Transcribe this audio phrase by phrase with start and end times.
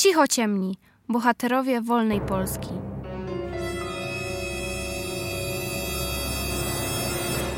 [0.00, 0.76] Cicho ciemni,
[1.08, 2.68] bohaterowie wolnej Polski.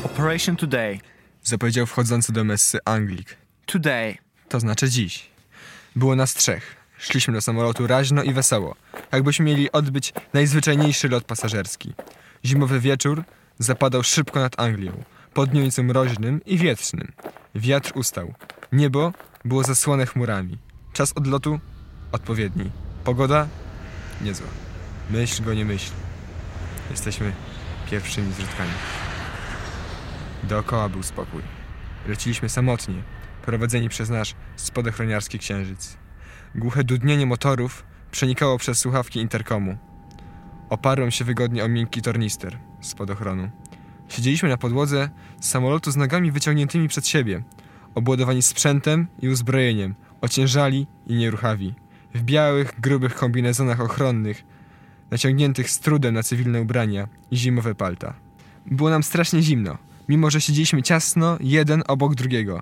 [0.03, 0.99] Operation Today.
[1.43, 3.37] Zapowiedział wchodzący do messy Anglik.
[3.65, 4.17] Today.
[4.49, 5.29] To znaczy dziś.
[5.95, 6.75] Było nas trzech.
[6.97, 8.75] Szliśmy do samolotu raźno i wesoło,
[9.11, 11.93] jakbyśmy mieli odbyć najzwyczajniejszy lot pasażerski.
[12.45, 13.23] Zimowy wieczór
[13.59, 15.03] zapadał szybko nad Anglią,
[15.33, 17.11] pod dniu nieco mroźnym i wietrznym.
[17.55, 18.33] Wiatr ustał.
[18.71, 19.13] Niebo
[19.45, 20.57] było zasłone chmurami.
[20.93, 21.59] Czas odlotu
[22.13, 22.71] odpowiedni.
[23.03, 23.47] Pogoda
[24.21, 24.47] niezła.
[25.09, 25.91] Myśl go nie myśl.
[26.91, 27.33] Jesteśmy
[27.91, 28.71] pierwszymi zrzutkami.
[30.43, 31.41] Dookoła był spokój.
[32.07, 32.95] Leciliśmy samotnie,
[33.45, 35.97] prowadzeni przez nasz spadochroniarski księżyc.
[36.55, 39.77] Głuche dudnienie motorów przenikało przez słuchawki interkomu.
[40.69, 43.49] Oparłem się wygodnie o miękki tornister z spadochronu.
[44.09, 45.09] Siedzieliśmy na podłodze
[45.41, 47.43] z samolotu z nogami wyciągniętymi przed siebie,
[47.95, 51.73] obładowani sprzętem i uzbrojeniem, ociężali i nieruchawi,
[52.13, 54.43] w białych, grubych kombinezonach ochronnych,
[55.11, 58.13] naciągniętych z trudem na cywilne ubrania i zimowe palta.
[58.65, 59.77] Było nam strasznie zimno,
[60.09, 62.61] mimo że siedzieliśmy ciasno, jeden obok drugiego,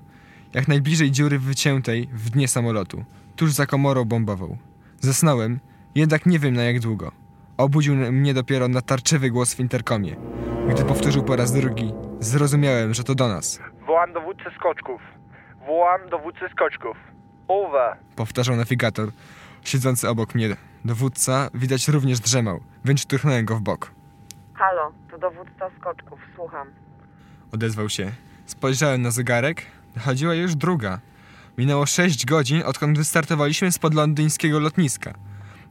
[0.54, 4.58] jak najbliżej dziury wyciętej w dnie samolotu, tuż za komorą bombową.
[5.00, 5.60] Zasnąłem,
[5.96, 7.12] jednak nie wiem na jak długo.
[7.58, 10.16] Obudził mnie dopiero natarczywy głos w interkomie.
[10.70, 13.60] Gdy powtórzył po raz drugi, zrozumiałem, że to do nas.
[13.88, 15.02] Wołam dowódcę skoczków.
[15.68, 16.98] Wołam dowódcę skoczków.
[17.48, 17.98] Over.
[18.16, 19.10] Powtarzał nawigator,
[19.64, 20.56] siedzący obok mnie.
[20.86, 23.92] Dowódca widać również drzemał, więc szturchnąłem go w bok.
[24.54, 26.68] Halo, to dowódca skoczków, słucham.
[27.54, 28.12] Odezwał się.
[28.46, 29.66] Spojrzałem na zegarek.
[30.00, 31.00] Chodziła już druga.
[31.58, 35.14] Minęło sześć godzin, odkąd wystartowaliśmy spod londyńskiego lotniska.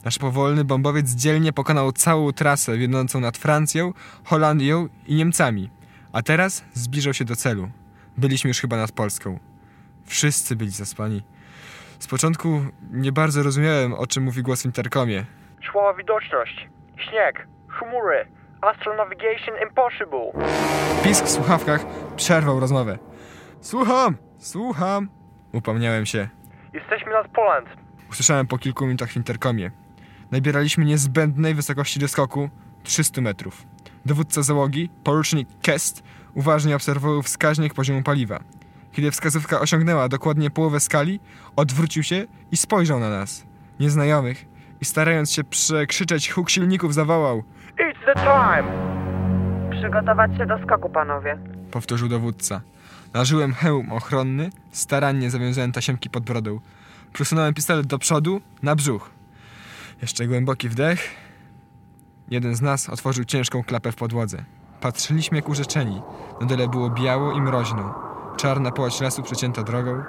[0.05, 5.69] Nasz powolny bombowiec dzielnie pokonał całą trasę wiodącą nad Francją, Holandią i Niemcami.
[6.13, 7.69] A teraz zbliżał się do celu.
[8.17, 9.39] Byliśmy już chyba nad Polską.
[10.05, 11.23] Wszyscy byli zaspani.
[12.01, 15.25] Z początku nie bardzo rozumiałem, o czym mówi głos w interkomie.
[15.61, 16.67] Szła widoczność.
[16.97, 17.47] Śnieg.
[17.67, 18.25] Chmury.
[18.61, 20.31] Astronavigation impossible.
[21.03, 22.99] Pisk w słuchawkach przerwał rozmowę.
[23.61, 25.09] Słucham, słucham.
[25.53, 26.29] Upomniałem się.
[26.73, 27.67] Jesteśmy nad Poland.
[28.11, 29.71] Usłyszałem po kilku minutach w interkomie.
[30.31, 32.49] Nabieraliśmy niezbędnej wysokości doskoku
[32.83, 33.63] 300 metrów.
[34.05, 36.03] Dowódca załogi, porucznik Kest,
[36.35, 38.39] uważnie obserwował wskaźnik poziomu paliwa.
[38.91, 41.19] Kiedy wskazówka osiągnęła dokładnie połowę skali,
[41.55, 43.45] odwrócił się i spojrzał na nas,
[43.79, 44.45] nieznajomych,
[44.81, 48.91] i starając się przekrzyczeć huk silników zawołał It's the time!
[49.79, 51.37] Przygotować się do skoku, panowie.
[51.71, 52.61] powtórzył dowódca.
[53.13, 56.59] Nażyłem hełm ochronny, starannie zawiązałem tasiemki pod brodą.
[57.13, 59.09] Przesunąłem pistolet do przodu, na brzuch.
[60.01, 61.09] Jeszcze głęboki wdech.
[62.29, 64.45] Jeden z nas otworzył ciężką klapę w podłodze.
[64.81, 66.01] Patrzyliśmy jak urzeczeni.
[66.41, 68.10] Na dole było biało i mroźno.
[68.41, 70.03] Czarna połać lasu przecięta drogą.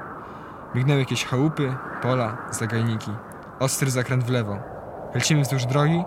[0.74, 3.10] Mignęły jakieś chałupy, pola, zagajniki.
[3.60, 4.58] Ostry zakręt w lewo.
[5.14, 6.02] Lecimy wzdłuż drogi.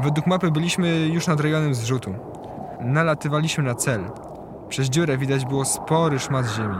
[0.00, 2.14] Według mapy byliśmy już nad rejonem zrzutu.
[2.80, 4.10] Nalatywaliśmy na cel.
[4.68, 6.76] Przez dziurę widać było spory szmat ziemi.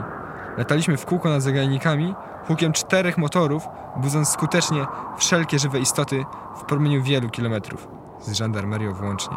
[0.58, 2.14] Lataliśmy w kółko nad zagajnikami,
[2.48, 4.86] hukiem czterech motorów, budząc skutecznie
[5.18, 6.24] wszelkie żywe istoty
[6.56, 7.88] w promieniu wielu kilometrów,
[8.20, 9.36] z żandarmerią włącznie.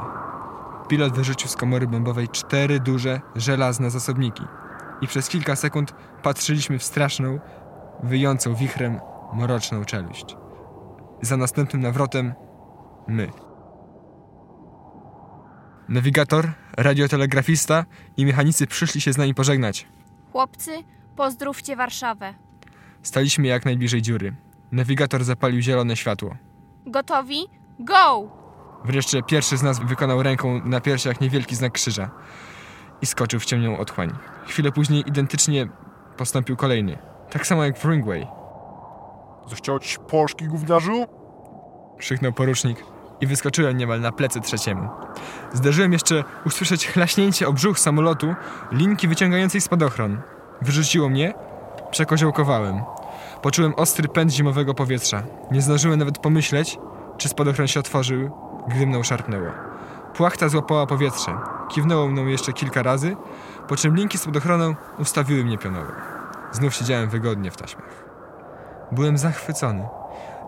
[0.87, 4.43] Pilot wyrzucił z komory bombowej cztery duże, żelazne zasobniki
[5.03, 5.93] i przez kilka sekund
[6.23, 7.39] patrzyliśmy w straszną,
[8.03, 8.99] wyjącą wichrem
[9.33, 10.35] mroczną czeluść.
[11.21, 12.33] Za następnym nawrotem
[13.07, 13.31] my.
[15.89, 17.85] Nawigator, radiotelegrafista
[18.17, 19.87] i mechanicy przyszli się z nami pożegnać.
[20.31, 20.71] Chłopcy,
[21.15, 22.33] pozdrówcie Warszawę.
[23.01, 24.35] Staliśmy jak najbliżej dziury.
[24.71, 26.35] Nawigator zapalił zielone światło.
[26.85, 27.45] Gotowi?
[27.79, 28.31] Go!
[28.85, 32.11] Wreszcie pierwszy z nas wykonał ręką na piersiach niewielki znak krzyża
[33.03, 34.11] i skoczył w ciemną otchłań.
[34.47, 35.67] Chwilę później identycznie
[36.17, 36.97] postąpił kolejny.
[37.31, 38.27] Tak samo jak w Ringway.
[39.47, 41.05] Zechciał ci Polski, gówniarzu?
[41.97, 42.83] Krzyknął porucznik
[43.21, 44.89] i wyskoczyłem niemal na plecy trzeciemu.
[45.53, 48.35] Zdarzyłem jeszcze usłyszeć chlaśnięcie o brzuch samolotu
[48.71, 50.21] linki wyciągającej spadochron.
[50.61, 51.33] Wyrzuciło mnie,
[51.91, 52.81] przekoziołkowałem.
[53.41, 55.23] Poczułem ostry pęd zimowego powietrza.
[55.51, 56.77] Nie zdążyłem nawet pomyśleć,
[57.17, 58.31] czy spadochron się otworzył,
[58.67, 59.47] gdy mną szarpnęło.
[60.13, 61.52] Płachta złapała powietrze.
[61.73, 63.15] Kiwnęło mną jeszcze kilka razy,
[63.67, 65.91] po czym linki spadochroną ustawiły mnie pionowo.
[66.51, 68.05] Znów siedziałem wygodnie w taśmach.
[68.91, 69.87] Byłem zachwycony.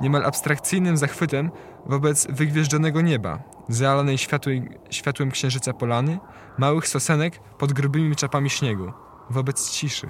[0.01, 1.51] Niemal abstrakcyjnym zachwytem
[1.85, 3.39] wobec wygwieżdżonego nieba,
[3.69, 6.19] zalanej światły, światłem księżyca polany,
[6.57, 8.91] małych sosenek pod grubymi czapami śniegu,
[9.29, 10.07] wobec ciszy.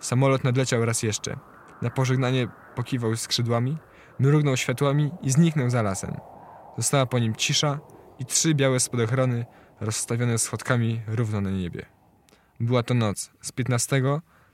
[0.00, 1.36] Samolot nadleciał raz jeszcze.
[1.82, 3.78] Na pożegnanie pokiwał skrzydłami,
[4.18, 6.16] mrugnął światłami i zniknął za lasem.
[6.76, 7.78] Została po nim cisza
[8.18, 9.46] i trzy białe spadochrony
[9.80, 11.86] rozstawione schodkami równo na niebie.
[12.60, 14.02] Była to noc z 15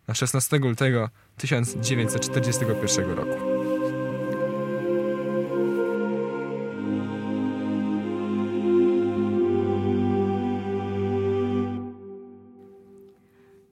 [0.08, 3.52] na 16 lutego 1941 roku.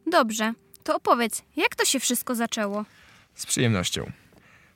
[0.06, 0.54] Dobrze,
[0.84, 2.84] to opowiedz, jak to się wszystko zaczęło?
[3.34, 4.12] Z przyjemnością.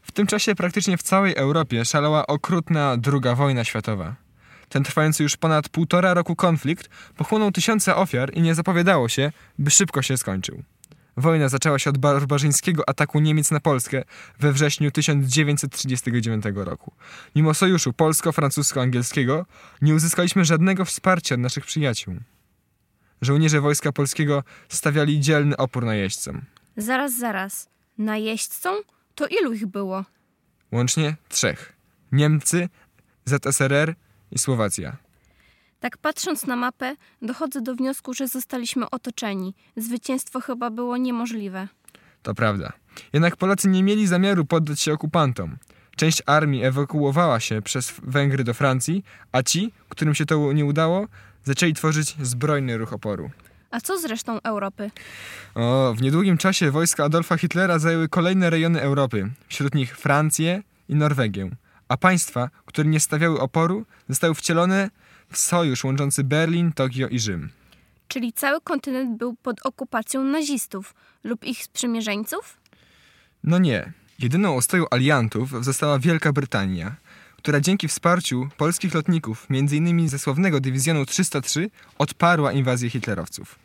[0.02, 4.23] W tym czasie praktycznie w całej Europie szalała okrutna II wojna światowa.
[4.74, 9.70] Ten trwający już ponad półtora roku konflikt pochłonął tysiące ofiar i nie zapowiadało się, by
[9.70, 10.62] szybko się skończył.
[11.16, 14.02] Wojna zaczęła się od barbarzyńskiego ataku Niemiec na Polskę
[14.38, 16.92] we wrześniu 1939 roku.
[17.36, 19.44] Mimo sojuszu polsko-francusko-angielskiego
[19.82, 22.14] nie uzyskaliśmy żadnego wsparcia od naszych przyjaciół.
[23.22, 26.40] Żołnierze Wojska Polskiego stawiali dzielny opór najeźdźcom.
[26.76, 27.68] Zaraz, zaraz.
[27.98, 28.70] Najeźdźcą?
[29.14, 30.04] To ilu ich było?
[30.72, 31.72] Łącznie trzech.
[32.12, 32.68] Niemcy,
[33.24, 33.94] ZSRR
[34.34, 34.96] i Słowacja.
[35.80, 39.54] Tak patrząc na mapę, dochodzę do wniosku, że zostaliśmy otoczeni.
[39.76, 41.68] Zwycięstwo chyba było niemożliwe.
[42.22, 42.72] To prawda.
[43.12, 45.56] Jednak Polacy nie mieli zamiaru poddać się okupantom.
[45.96, 51.06] Część armii ewakuowała się przez Węgry do Francji, a ci, którym się to nie udało,
[51.44, 53.30] zaczęli tworzyć zbrojny ruch oporu.
[53.70, 54.90] A co z resztą Europy?
[55.54, 60.94] O, w niedługim czasie wojska Adolfa Hitlera zajęły kolejne rejony Europy, wśród nich Francję i
[60.94, 61.50] Norwegię,
[61.88, 64.90] a państwa, które nie stawiały oporu, zostały wcielone
[65.30, 67.50] w sojusz łączący Berlin, Tokio i Rzym.
[68.08, 70.94] Czyli cały kontynent był pod okupacją nazistów
[71.24, 72.56] lub ich sprzymierzeńców?
[73.44, 73.92] No nie.
[74.18, 76.96] Jedyną ostoją aliantów została Wielka Brytania,
[77.36, 80.08] która dzięki wsparciu polskich lotników, m.in.
[80.08, 83.58] ze sławnego dywizjonu 303, odparła inwazję hitlerowców.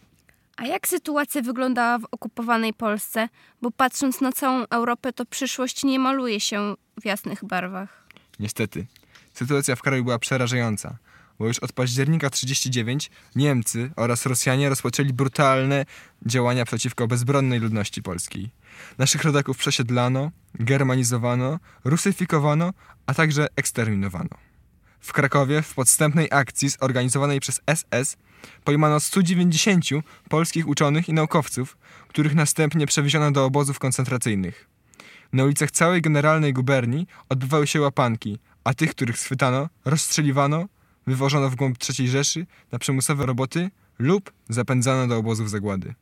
[0.58, 3.30] A jak sytuacja wyglądała w okupowanej Polsce?
[3.62, 8.09] Bo patrząc na całą Europę, to przyszłość nie maluje się w jasnych barwach.
[8.40, 8.86] Niestety,
[9.34, 10.98] sytuacja w kraju była przerażająca,
[11.40, 15.86] bo już od października 39 Niemcy oraz Rosjanie rozpoczęli brutalne
[16.26, 18.50] działania przeciwko bezbronnej ludności polskiej.
[18.98, 22.74] Naszych rodaków przesiedlano, germanizowano, rusyfikowano,
[23.06, 24.30] a także eksterminowano.
[25.00, 28.18] W Krakowie w podstępnej akcji zorganizowanej przez SS
[28.64, 29.86] pojmano 190
[30.30, 31.78] polskich uczonych i naukowców,
[32.08, 34.70] których następnie przewieziono do obozów koncentracyjnych.
[35.34, 40.66] Na ulicach całej generalnej guberni odbywały się łapanki, a tych, których schwytano, rozstrzeliwano,
[41.08, 45.94] wywożono w głąb III Rzeszy na przymusowe roboty lub zapędzano do obozów zagłady.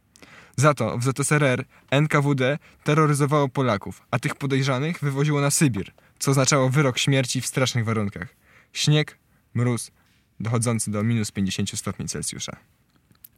[0.55, 6.69] Za to w ZSRR NKWD terroryzowało Polaków, a tych podejrzanych wywoziło na Sybir, co oznaczało
[6.69, 8.35] wyrok śmierci w strasznych warunkach.
[8.73, 9.17] Śnieg,
[9.53, 9.91] mróz,
[10.39, 12.57] dochodzący do minus 50 stopni Celsjusza.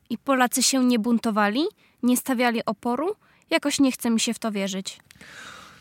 [0.09, 1.63] I Polacy się nie buntowali?
[2.03, 3.15] Nie stawiali oporu?
[3.50, 5.00] Jakoś nie chce mi się w to wierzyć.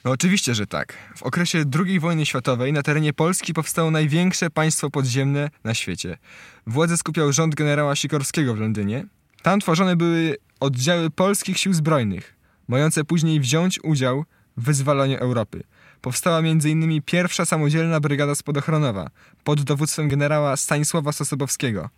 [0.09, 0.95] No oczywiście, że tak.
[1.17, 6.19] W okresie II wojny światowej na terenie Polski powstało największe państwo podziemne na świecie.
[6.67, 9.07] Władzę skupiał rząd generała Sikorskiego w Londynie.
[9.43, 12.37] Tam tworzone były oddziały polskich sił zbrojnych,
[12.69, 14.25] mające później wziąć udział
[14.57, 15.63] w wyzwalaniu Europy.
[16.01, 17.03] Powstała m.in.
[17.03, 19.11] pierwsza samodzielna brygada spadochronowa
[19.45, 21.91] pod dowództwem generała Stanisława Sosobowskiego,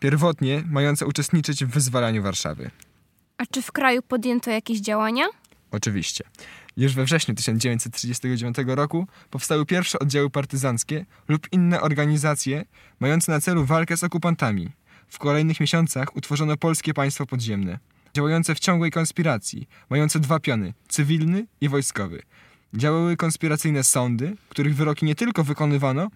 [0.00, 2.70] pierwotnie mająca uczestniczyć w wyzwalaniu Warszawy.
[3.38, 5.24] A czy w kraju podjęto jakieś działania?
[5.70, 6.24] Oczywiście.
[6.78, 12.64] Już we wrześniu 1939 roku powstały pierwsze oddziały partyzanckie lub inne organizacje
[13.00, 14.70] mające na celu walkę z okupantami.
[15.08, 17.78] W kolejnych miesiącach utworzono polskie państwo podziemne,
[18.14, 22.22] działające w ciągłej konspiracji, mające dwa piony cywilny i wojskowy.
[22.74, 26.08] Działały konspiracyjne sądy, których wyroki nie tylko wykonywano,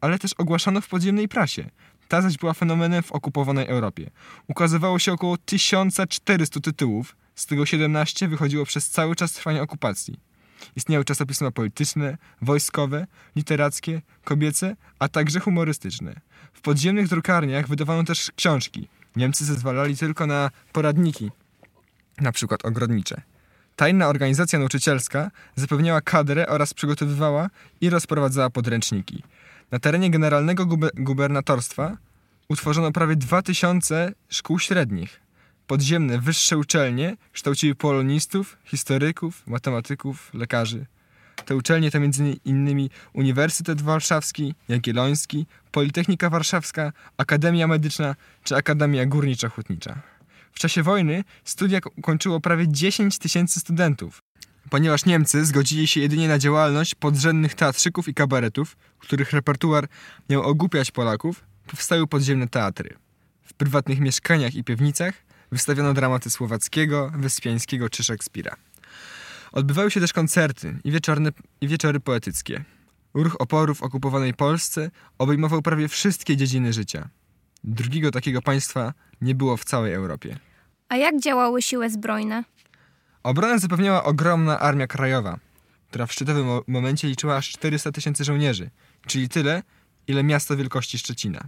[0.00, 1.70] ale też ogłaszano w podziemnej prasie.
[2.08, 4.10] Ta zaś była fenomenem w okupowanej Europie.
[4.48, 10.20] Ukazywało się około 1400 tytułów, z tego 17 wychodziło przez cały czas trwania okupacji.
[10.76, 13.06] Istniały czasopisma polityczne, wojskowe,
[13.36, 16.20] literackie, kobiece, a także humorystyczne.
[16.52, 18.88] W podziemnych drukarniach wydawano też książki.
[19.16, 21.30] Niemcy zezwalali tylko na poradniki,
[22.20, 23.22] na przykład ogrodnicze.
[23.76, 29.22] Tajna organizacja nauczycielska zapewniała kadrę oraz przygotowywała i rozprowadzała podręczniki.
[29.70, 31.96] Na terenie generalnego gube gubernatorstwa
[32.48, 35.29] utworzono prawie 2000 szkół średnich.
[35.70, 40.86] Podziemne wyższe uczelnie kształciły polonistów, historyków, matematyków, lekarzy.
[41.44, 42.88] Te uczelnie to m.in.
[43.12, 49.94] Uniwersytet Warszawski, Jagielloński, Politechnika Warszawska, Akademia Medyczna czy Akademia Górniczo-Hutnicza.
[50.52, 54.22] W czasie wojny studia ukończyło prawie 10 tysięcy studentów.
[54.70, 59.88] Ponieważ Niemcy zgodzili się jedynie na działalność podrzędnych teatrzyków i kabaretów, których repertuar
[60.30, 62.96] miał ogłupiać Polaków, powstały podziemne teatry.
[63.44, 68.56] W prywatnych mieszkaniach i piwnicach wystawiono dramaty Słowackiego, Wyspiańskiego czy Szekspira.
[69.52, 71.30] Odbywały się też koncerty i, wieczorne,
[71.60, 72.64] i wieczory poetyckie.
[73.14, 77.08] Ruch oporu w okupowanej Polsce obejmował prawie wszystkie dziedziny życia.
[77.64, 80.38] Drugiego takiego państwa nie było w całej Europie.
[80.88, 82.44] A jak działały siły zbrojne?
[83.22, 85.38] Obronę zapewniała ogromna armia krajowa,
[85.88, 88.70] która w szczytowym mo- momencie liczyła aż 400 tysięcy żołnierzy,
[89.06, 89.62] czyli tyle,
[90.06, 91.40] ile miasto wielkości Szczecina.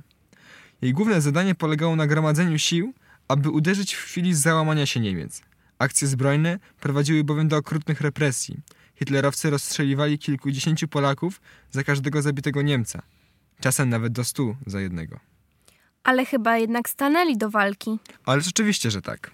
[0.82, 2.94] Jej główne zadanie polegało na gromadzeniu sił,
[3.32, 5.42] aby uderzyć w chwili załamania się Niemiec.
[5.78, 8.60] Akcje zbrojne prowadziły bowiem do okrutnych represji.
[8.94, 13.02] Hitlerowcy rozstrzeliwali kilkudziesięciu Polaków za każdego zabitego Niemca.
[13.60, 15.20] Czasem nawet do stu za jednego.
[16.04, 17.98] Ale chyba jednak stanęli do walki.
[18.24, 19.30] Ale rzeczywiście, że tak.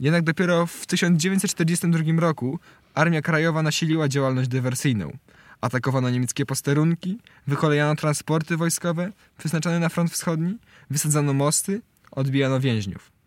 [0.00, 2.58] Jednak dopiero w 1942 roku
[2.94, 5.18] Armia Krajowa nasiliła działalność dywersyjną.
[5.60, 10.58] Atakowano niemieckie posterunki, wykolejano transporty wojskowe przeznaczone na front wschodni,
[10.90, 13.17] wysadzano mosty, odbijano więźniów.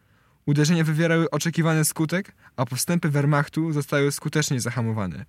[0.45, 5.25] Uderzenia wywierały oczekiwany skutek, a postępy Wehrmachtu zostały skutecznie zahamowane.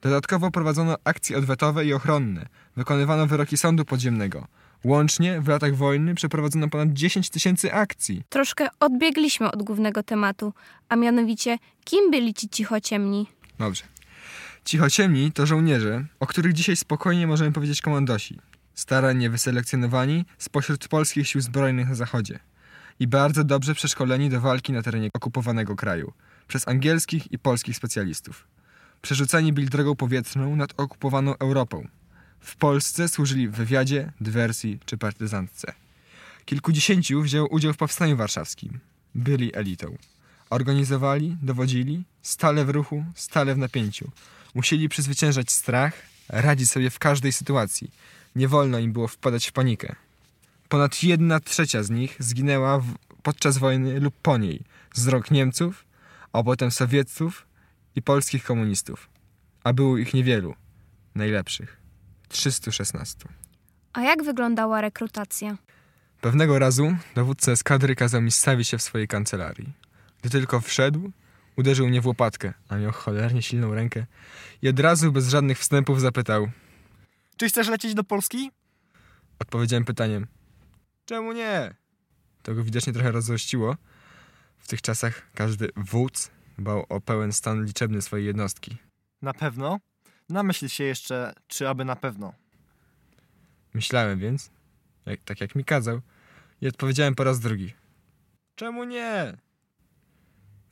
[0.00, 4.46] Dodatkowo prowadzono akcje odwetowe i ochronne, wykonywano wyroki sądu podziemnego.
[4.84, 8.22] Łącznie w latach wojny przeprowadzono ponad 10 tysięcy akcji.
[8.28, 10.52] Troszkę odbiegliśmy od głównego tematu,
[10.88, 13.26] a mianowicie kim byli ci cichociemni?
[13.58, 13.84] Dobrze.
[14.64, 18.38] Cichociemni to żołnierze, o których dzisiaj spokojnie możemy powiedzieć komandosi.
[18.74, 22.38] Starannie wyselekcjonowani spośród polskich sił zbrojnych na zachodzie.
[23.00, 26.12] I bardzo dobrze przeszkoleni do walki na terenie okupowanego kraju
[26.48, 28.46] przez angielskich i polskich specjalistów.
[29.02, 31.88] Przerzucani byli drogą powietrzną nad okupowaną Europą.
[32.40, 35.72] W Polsce służyli w wywiadzie, dywersji czy partyzantce.
[36.44, 38.78] Kilkudziesięciu wzięło udział w powstaniu warszawskim.
[39.14, 39.96] Byli elitą.
[40.50, 44.10] Organizowali, dowodzili, stale w ruchu, stale w napięciu.
[44.54, 45.92] Musieli przezwyciężać strach,
[46.28, 47.90] radzić sobie w każdej sytuacji.
[48.36, 49.96] Nie wolno im było wpadać w panikę.
[50.68, 55.84] Ponad jedna trzecia z nich zginęła w, podczas wojny lub po niej z rąk Niemców,
[56.32, 57.46] a potem Sowietów
[57.94, 59.08] i polskich komunistów.
[59.64, 60.54] A było ich niewielu.
[61.14, 61.76] Najlepszych.
[62.28, 63.16] 316.
[63.92, 65.58] A jak wyglądała rekrutacja?
[66.20, 69.72] Pewnego razu dowódca eskadry kazał mi stawić się w swojej kancelarii.
[70.22, 71.10] Gdy tylko wszedł,
[71.56, 74.06] uderzył mnie w łopatkę, a miał cholernie silną rękę
[74.62, 76.48] i od razu bez żadnych wstępów zapytał.
[77.36, 78.50] Czy chcesz lecieć do Polski?
[79.38, 80.26] Odpowiedziałem pytaniem.
[81.08, 81.74] Czemu nie?
[82.42, 83.76] To go widocznie trochę rozzłościło.
[84.58, 88.76] W tych czasach każdy wódz dbał o pełen stan liczebny swojej jednostki.
[89.22, 89.80] Na pewno.
[90.28, 92.32] Namyśl się jeszcze, czy aby na pewno.
[93.74, 94.50] Myślałem więc,
[95.06, 96.00] jak, tak jak mi kazał,
[96.60, 97.74] i odpowiedziałem po raz drugi.
[98.54, 99.36] Czemu nie?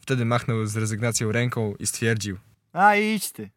[0.00, 2.38] Wtedy machnął z rezygnacją ręką i stwierdził.
[2.73, 3.50] A idź ty.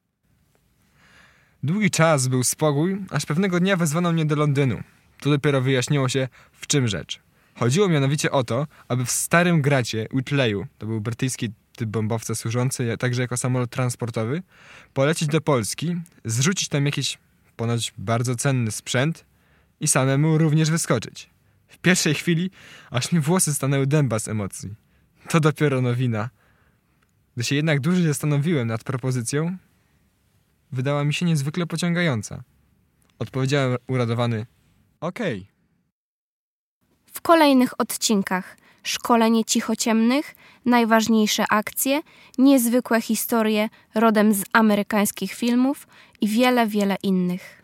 [1.64, 4.84] Długi czas był spokój, aż pewnego dnia wezwano mnie do Londynu.
[5.22, 7.20] Tu dopiero wyjaśniło się, w czym rzecz.
[7.56, 12.96] Chodziło mianowicie o to, aby w starym gracie Whitleyu, to był brytyjski typ bombowca służący
[13.00, 14.44] także jako samolot transportowy,
[14.94, 15.96] polecieć do Polski,
[16.26, 17.18] zrzucić tam jakiś
[17.56, 19.26] ponoć bardzo cenny sprzęt
[19.80, 21.30] i samemu również wyskoczyć.
[21.68, 22.52] W pierwszej chwili
[22.92, 24.76] aż mi włosy stanęły dęba z emocji.
[25.30, 26.30] To dopiero nowina.
[27.36, 29.58] Gdy się jednak dłużej zastanowiłem nad propozycją,
[30.72, 32.44] wydała mi się niezwykle pociągająca.
[33.20, 34.46] Odpowiedziałem uradowany:
[35.02, 35.48] Okej.
[37.06, 42.02] W kolejnych odcinkach szkolenie cichociemnych, najważniejsze akcje,
[42.38, 45.88] niezwykłe historie rodem z amerykańskich filmów
[46.22, 47.59] i wiele, wiele innych.